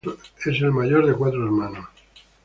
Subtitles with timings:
[0.43, 1.87] Es el mayor de cuatro hermanos.